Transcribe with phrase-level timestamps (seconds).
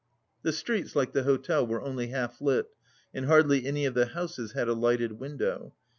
[0.41, 2.65] The streets, like the hotel, were only half lit,
[3.13, 5.75] and hardly any of the houses had a lighted window.